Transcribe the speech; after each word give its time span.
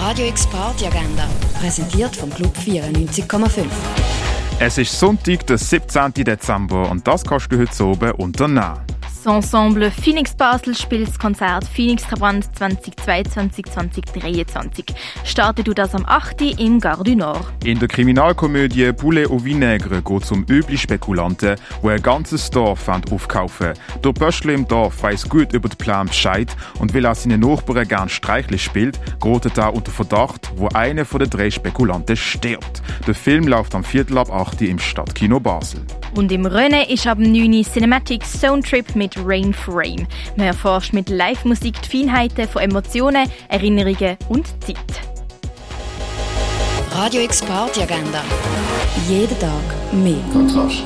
Radio 0.00 0.28
X 0.28 0.46
Party 0.46 0.86
Agenda, 0.86 1.26
präsentiert 1.58 2.14
vom 2.14 2.30
Club 2.30 2.56
94,5. 2.56 3.64
Es 4.60 4.78
ist 4.78 4.96
Sonntag, 4.96 5.44
der 5.48 5.58
17. 5.58 6.14
Dezember 6.14 6.88
und 6.88 7.04
das 7.06 7.24
kannst 7.24 7.50
du 7.50 7.58
heute 7.58 7.84
oben 7.84 8.12
unternehmen. 8.12 8.87
Ensemble 9.28 9.90
Phoenix 9.90 10.34
Basel 10.34 10.74
spielt 10.74 11.08
das 11.08 11.18
Konzert 11.18 11.64
Phoenix 11.64 12.04
Trabant 12.04 12.46
2022-2023. 12.58 14.94
Startet 15.22 15.66
du 15.66 15.74
das 15.74 15.94
am 15.94 16.06
8. 16.06 16.58
im 16.58 16.80
Gare 16.80 17.04
du 17.04 17.14
Nord. 17.14 17.44
In 17.62 17.78
der 17.78 17.88
Kriminalkomödie 17.88 18.90
Poulet 18.94 19.30
au 19.30 19.44
Vinaigre 19.44 20.00
geht 20.00 20.22
es 20.22 20.32
um 20.32 20.46
üble 20.48 20.78
Spekulanten, 20.78 21.56
die 21.82 21.88
ein 21.88 22.02
ganzes 22.02 22.48
Dorf 22.48 22.88
aufkaufen 22.88 23.74
Der 24.02 24.12
Böschle 24.12 24.54
im 24.54 24.66
Dorf 24.66 25.02
weiß 25.02 25.28
gut 25.28 25.52
über 25.52 25.68
den 25.68 25.76
Plan 25.76 26.06
Bescheid 26.06 26.56
und 26.78 26.94
will 26.94 27.04
auch 27.04 27.14
seine 27.14 27.36
Nachbarn 27.36 27.86
gern 27.86 28.08
streichlich 28.08 28.64
spielt, 28.64 28.98
gerät 29.20 29.58
er 29.58 29.74
unter 29.74 29.92
Verdacht, 29.92 30.50
wo 30.56 30.68
einer 30.68 31.04
von 31.04 31.20
den 31.20 31.28
drei 31.28 31.50
Spekulanten 31.50 32.16
stirbt. 32.16 32.80
Der 33.06 33.14
Film 33.14 33.46
läuft 33.46 33.74
am 33.74 33.84
Viertel 33.84 34.16
ab 34.16 34.32
8. 34.32 34.62
im 34.62 34.78
Stadtkino 34.78 35.38
Basel. 35.38 35.82
Und 36.14 36.32
im 36.32 36.46
Rennen 36.46 36.88
ist 36.88 37.06
ab 37.06 37.18
9. 37.18 37.64
Cinematic 37.64 38.24
Zone 38.24 38.62
Trip 38.62 38.94
mit 38.94 39.14
Rain 39.24 39.52
Frame. 39.52 40.06
Man 40.36 40.46
erforscht 40.46 40.92
mit 40.92 41.08
Live-Musik 41.08 41.80
die 41.82 41.98
Feinheiten 41.98 42.48
von 42.48 42.62
Emotionen, 42.62 43.30
Erinnerungen 43.48 44.16
und 44.28 44.46
Zeit. 44.64 44.76
Radio 46.92 47.22
X 47.22 47.42
Party 47.42 47.82
Agenda. 47.82 48.22
Jeden 49.08 49.38
Tag 49.38 49.62
mehr. 49.92 50.18
Kontrast. 50.32 50.84